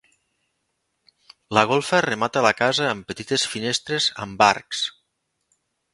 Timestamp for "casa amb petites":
2.63-3.47